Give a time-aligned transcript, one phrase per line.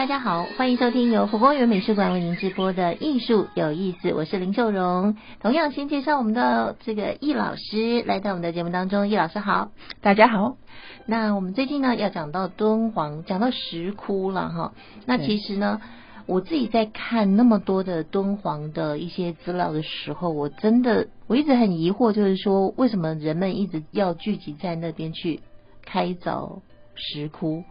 [0.00, 5.14] 大家好，欢迎收听由佛光园美术馆为您直播的艺术有意思，我是林秀荣。
[5.42, 10.56] 同样先介绍我们的这个易老师来到我们的节目当中，易老师好，大家好。
[11.04, 14.72] 那我们最近呢要讲到敦煌，讲到石窟了哈。
[15.04, 15.82] 那其实呢，
[16.24, 25.40] 我自己在看那么多的敦煌的一些资料的时候，我真的我一直很疑惑，就是说为什么人们一直要聚集在那边去
[25.84, 26.60] 开凿
[26.94, 27.64] 石窟？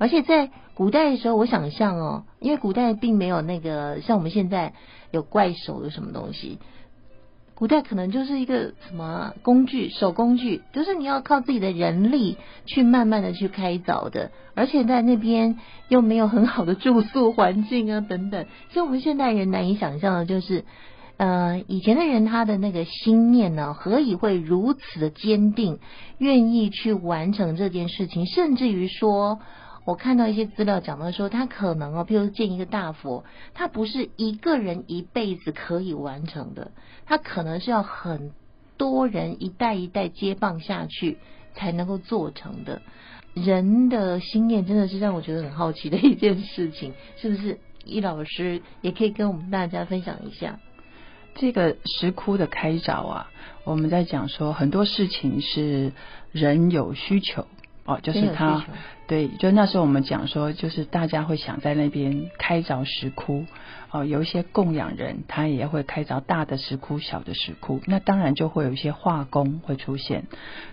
[0.00, 4.72] 而且在古代的时候，我想象哦，因为古代并没有那个像我们现在
[5.10, 6.58] 有怪手的什么东西，
[7.54, 15.58] 古代可能就是一个什么工具，手工具，就是你要靠自己的人力去慢慢的去开凿的，而且在那边
[15.88, 20.64] 又没有很好的住宿环境啊等等，所以我们现代人难以想象的就是，
[21.18, 25.78] 呃，以前的人他的那个心念呢，何以会如此的坚定，
[26.16, 29.40] 愿意去完成这件事情，甚至于说。
[29.84, 36.70] 我看到一些资料讲到说，他可能哦，譬如建一个大佛，他不是一个人一辈子可以完成的，
[37.06, 38.32] 他可能是要很
[38.76, 41.18] 多人一代一代接棒下去
[41.54, 42.82] 才能够做成的。
[43.34, 47.58] 人的心念真的是让我觉得很好奇的一件事情，是不是？
[47.82, 50.60] 易老师也可以跟我们大家分享一下
[51.34, 53.30] 这个石窟的开凿啊。
[53.64, 55.92] 我们在讲说很多事情是
[56.30, 57.46] 人有需求。
[57.84, 58.64] 哦，就是他，
[59.08, 63.46] 对，就那时候我们讲说，就是大家会想在那边开凿石窟，
[63.90, 70.24] 哦，有一些供养人，他也会开凿大的石窟、小的石窟，那当然就会有一些画工会出现，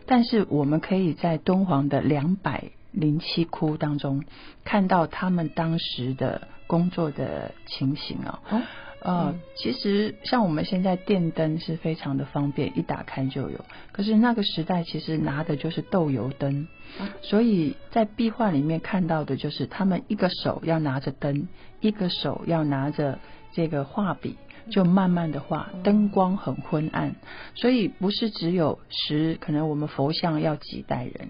[0.06, 4.24] 但是我们可以在敦煌的两百零七窟当中
[4.64, 8.40] 看到他们当时的工作的情形啊。
[8.50, 8.62] 哦
[9.00, 13.64] 呃，其实像我们现在电灯是非常的方便，一打开就有。
[13.92, 16.68] 可是那个时代其实拿的就是豆油灯，
[17.22, 21.48] 所以在壁画里面看到的就是他们一个手要拿着灯，
[21.80, 23.20] 一个手要拿着
[23.54, 24.36] 这个画笔，
[24.72, 27.16] 就慢慢的画，灯光很昏暗，
[27.56, 31.30] 所以不是只有十，可能我们佛像要几代人。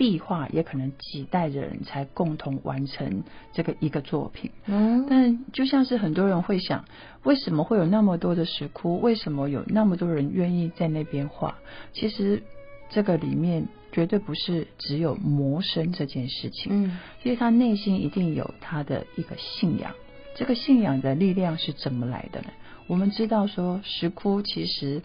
[0.00, 3.22] 壁画也可能几代人才共同完成
[3.52, 4.50] 这个一个作品。
[4.64, 6.86] 嗯，但就像是很多人会想，
[7.22, 8.98] 为什么会有那么多的石窟？
[8.98, 11.58] 为什么有那么多人愿意在那边画？
[11.92, 12.42] 其实
[12.88, 16.72] 这个里面绝对不是只有谋生这件事情。
[16.72, 19.92] 嗯，其实他内心一定有他的一个信仰。
[20.34, 22.48] 这个信仰的力量是怎么来的呢？
[22.86, 25.02] 我们知道说石窟其实。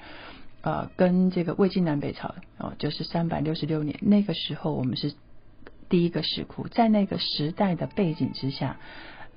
[0.66, 5.14] 呃，跟这个魏晋南北朝哦，就是三百六十六年那个时候，我们是
[5.90, 8.80] 第一个石窟，在那个时代的背景之下，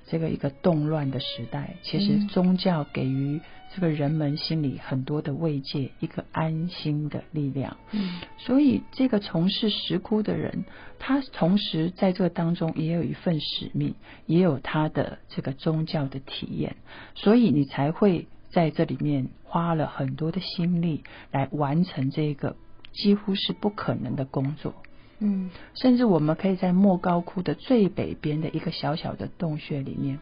[0.07, 3.43] 这个一个动乱的时代，其实宗教给予
[3.75, 7.77] 这个人们心里很多的慰藉，一个安心的力量。
[7.91, 10.65] 嗯，所以这个从事石窟的人，
[10.99, 16.77] 他同时在这个当中也有一份使命，也有他的这个宗教的体验，
[17.15, 18.29] 所以你才会。
[18.51, 22.57] 在这里面花了很多的心力来完成这个
[22.93, 24.75] 几乎是不可能的工作，
[25.19, 30.19] 嗯，甚至我们可以在莫高窟的最北边的一个小小的洞穴里面，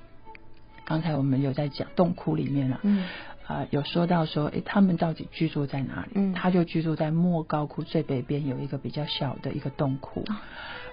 [0.85, 6.11] 刚才我们有在讲洞窟里面了，嗯，啊、呃，有说到说，诶，他们到底居住在哪里？
[6.15, 10.21] 嗯，他就居住在莫高窟最北边有一个比较小的一个洞窟。
[10.21, 10.35] 哦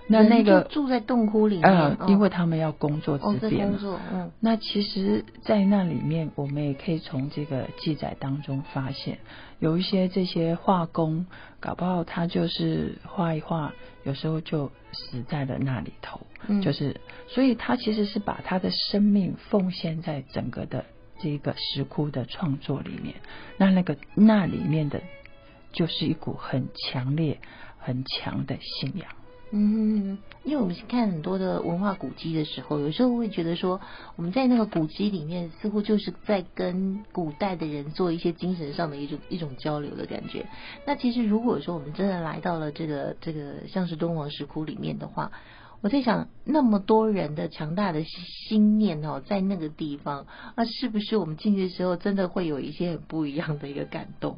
[0.06, 3.78] 那那个住在洞窟里面，嗯，因为他们要工作自编嘛。
[3.78, 4.30] 工作，嗯。
[4.42, 9.20] 那其实，在那里面，我们也可以从这个记载当中发现，
[9.60, 11.26] 有一些这些画工，
[11.62, 13.72] 搞不好他就是画一画，
[14.04, 16.20] 有时候就死在了那里头。
[16.50, 16.62] 嗯。
[16.62, 17.00] 就是，
[17.30, 20.84] 所以他其实是把他的生命奉献在整个的
[21.20, 23.16] 这个石窟的创作里面。
[23.58, 25.02] 那那个那里面的，
[25.72, 27.40] 就是一股很强烈、
[27.78, 29.08] 很强的信仰。
[29.56, 33.80] 嗯，因为我们看很多的文化古迹的时候，有时候会觉得说，
[34.16, 40.48] 我们在那个古迹里面，似乎就是在跟古代的人做一些精神上的一种一种交流的感觉。
[40.88, 45.32] 那其实如果说我们真的来到了这个这个像是敦煌石窟里面的话，
[45.84, 50.26] 我在想，那么多人的强大的心念哦，在那个地方，
[50.56, 54.38] 那是不是我们进去的时候，真的会有一些很不一样的一个感动？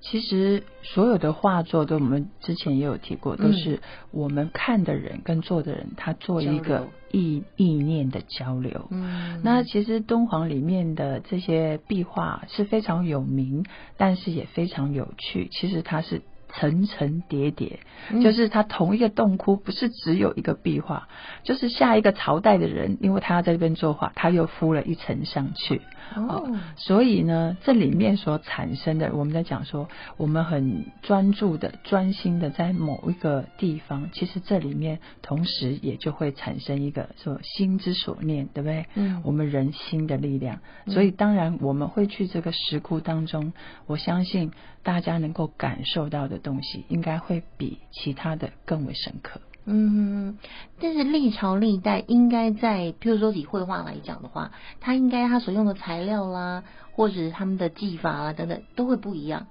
[0.00, 3.80] 其实所有的画作，都我们之前也有提过，都是
[4.10, 8.88] 我们看的人跟做的人，他做一个意意念的交流。
[8.90, 13.66] 嗯，那其实敦煌里面的这些壁画是非常有名，
[13.98, 15.48] 但是也非常有趣。
[15.52, 16.22] 其实它是
[16.54, 17.80] 层层叠叠，
[18.22, 21.08] 就是它同一个洞窟不是只有一个壁画，
[21.42, 25.80] 就是下一个朝代的人，因为他要在这边作画，他又敷了一层上去。
[26.14, 29.88] 哦，所以呢，这里面所产生的，我们在讲说，
[30.18, 38.86] 我们很专注的、专心的在某一个地方，其实这里面同时也就会产生一个说心之所念，对不对？
[38.94, 40.60] 嗯，我们人心的力量。
[40.88, 43.54] 所以当然我们会去这个石窟当中，
[43.86, 44.50] 我相信
[44.82, 49.40] 大家能够感受到的东西，应该会比其他的更为深刻。
[49.64, 50.38] 嗯，
[50.80, 54.50] 但是历朝历代应该在，譬如说以绘画来讲的话，
[54.80, 59.46] 它应该它所用的材料啦，或者是他们的技法啊等等，都会不一样。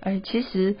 [0.00, 0.76] 哎，其实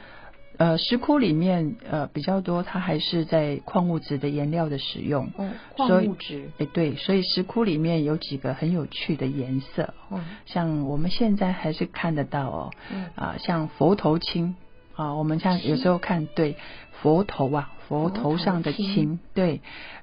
[0.58, 5.30] 呃，石窟里面呃比较多，它还是在矿物质的颜料的使用。
[5.38, 6.50] 嗯，矿物质。
[6.58, 9.94] 哎，对，所以石窟里面有几个很有趣的颜色。
[10.10, 12.70] 嗯，像我们现在还是看得到哦。
[12.92, 13.06] 嗯。
[13.14, 14.54] 啊，像佛头青
[14.94, 16.56] 啊，我们像有时候看对
[17.00, 17.72] 佛头啊。
[17.88, 19.62] 佛头上的青，对，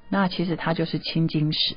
[0.10, 1.76] 那其实它就是青金石。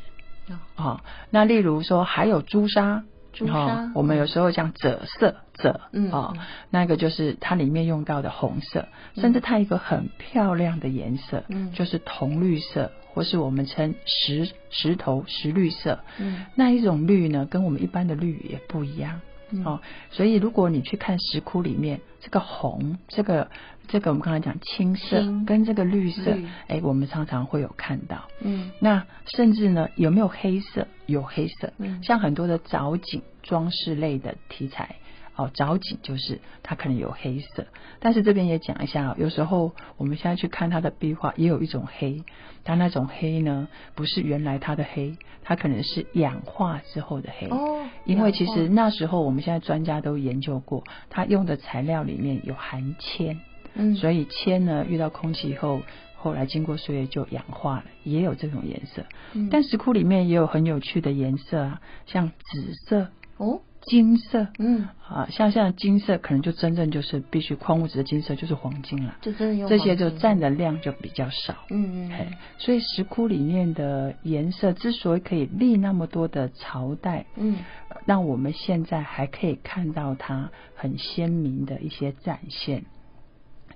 [0.48, 3.04] 啊、哦，那例如说还有，朱砂、
[3.46, 6.35] 哦，我们有时候讲赭色，赭，嗯，哦，
[6.70, 19.20] 那个就是它里面用到的红色，嗯、甚至它一个很漂亮的颜色，嗯，就是铜绿色，或是我们称石石头石绿色，嗯，那一种绿呢，跟我们一般的绿也不一样。
[19.50, 19.80] 嗯、哦，
[20.10, 23.50] 所以如果你去看石窟里面，这个红，这个
[23.86, 26.36] 这个我们刚才讲青色青跟这个绿色，
[26.66, 28.28] 哎，我们常常会有看到。
[28.40, 29.06] 嗯，那
[29.36, 30.86] 甚至呢，有没有黑色？
[31.06, 31.72] 有黑色。
[31.78, 34.96] 嗯，像很多的藻井装饰类的题材。
[35.38, 37.69] 哦，藻井就是它可能有黑色，
[38.00, 42.25] 但是这边也讲一下，有时候我们现在去看它的壁画，也有一种黑，
[42.64, 47.46] 它那种黑呢，不是原来它的黑，它可能是氧化之后的黑。
[47.50, 53.38] 哦，因为其实那时候我们现在专家都研究过，它用的材料里面有含铅，
[53.75, 55.82] 嗯，所以铅呢遇到空气以后，
[56.17, 59.05] 后来经过岁月就氧化了，也有这种颜色。
[59.35, 63.06] 嗯，但石窟里面也有很有趣的颜色啊，像紫色。
[63.37, 63.61] 哦。
[63.88, 69.17] 金色，嗯，啊，像像金色，可能就真正就是必须矿物质的金色，就是黄金了。
[69.20, 77.56] 就真的用这些就占的量就比较少，嗯嗯，嘿，所以石窟里面的颜色之所以可以立那么多的朝代，嗯，
[78.05, 82.85] 让我们现在还可以看到它很鲜明的一些展现。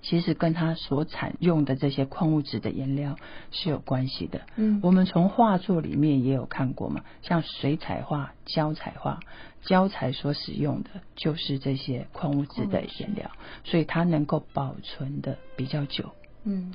[0.03, 3.17] 其实跟它所产用的这些矿物质的颜料
[3.53, 4.43] 是有关系的。
[4.57, 9.21] 嗯，我们从画作里面也有看过嘛，像水彩画、胶彩画，
[9.63, 13.31] 胶彩所使用的就是这些矿物质的颜料，
[13.65, 16.11] 所以它能够保存的比较久。
[16.45, 16.73] 嗯，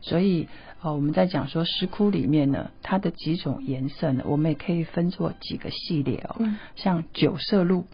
[0.00, 0.48] 所以
[0.80, 6.36] 啊，我们在讲说石窟里面呢，它的几种颜色呢，我们也可以分作几个系列哦，
[6.76, 7.84] 像九色鹿。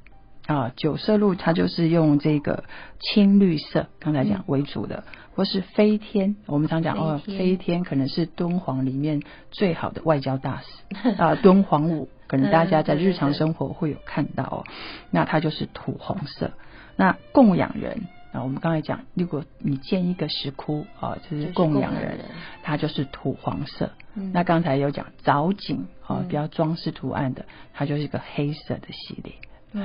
[0.51, 2.65] 啊，九色鹿它就是用这个
[2.99, 14.65] 青绿色，刚才讲为主的，嗯、或是飞天，我们常讲哦，飞天可能是敦煌里面最好的外交大使 啊，敦煌舞可能大家在日常生活会有看到哦，
[15.13, 16.51] 那它就是土红色。
[16.97, 22.19] 那供养人啊，我们刚才讲，如果你建一个石窟啊，就是供养人，
[22.65, 23.93] 它就是土黄色。
[24.17, 29.33] 嗯、那刚才有讲藻井啊，比较装饰图案的，它就是一个黑色的系列。
[29.73, 29.83] 对，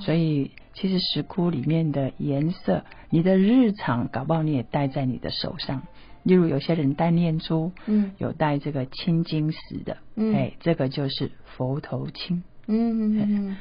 [0.00, 5.82] 所以其实石窟里面的颜色，你的日常搞不好你也戴在你的手上。
[6.22, 13.56] 例如有些人戴念珠，嗯，有戴这个青金石的，嗯，哎，这个就是佛头青，嗯嗯，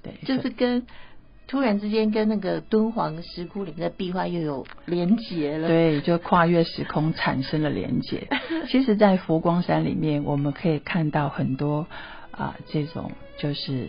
[0.00, 0.86] 对，就是跟
[1.48, 8.28] 突然之间跟那个敦煌石窟里面的壁画又有连结了，对，就跨越时空产生了连结。
[8.70, 11.86] 其实，在佛光山里面，我们可以看到很多
[12.30, 13.88] 啊，这种就是。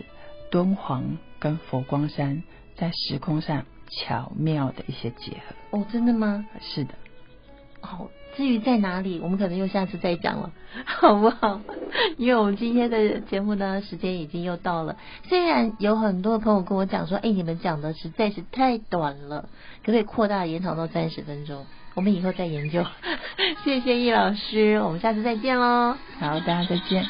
[0.50, 2.42] 敦煌跟佛光山
[2.76, 6.46] 在时空上巧妙的一些结合哦，真的吗？
[6.60, 6.94] 是的。
[7.82, 10.50] 哦，至于在哪里，我们可能又下次再讲了，
[10.84, 11.60] 好不好？
[12.16, 14.96] 因为我们今天的节目呢，时间已经又到了。
[15.28, 19.42] 虽然有很多朋友跟我讲说，哎，你们讲的实在是太短了，
[19.84, 21.64] 可不可以扩大延长到三十分钟？
[21.94, 22.84] 我们以后再研究。
[23.64, 25.96] 谢谢易老师，我们下次再见喽。
[26.18, 27.06] 好，大家再见。